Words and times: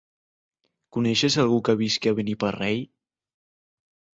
Coneixes 0.97 1.37
algú 1.45 1.59
que 1.69 1.75
visqui 1.83 2.13
a 2.13 2.15
Beniparrell? 2.21 2.83